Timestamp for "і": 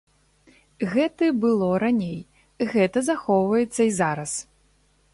3.91-3.97